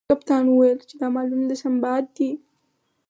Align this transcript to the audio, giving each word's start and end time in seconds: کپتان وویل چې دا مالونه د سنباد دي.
کپتان 0.09 0.45
وویل 0.49 0.79
چې 0.89 0.95
دا 1.01 1.07
مالونه 1.15 1.45
د 1.49 1.53
سنباد 1.61 2.03
دي. 2.17 2.29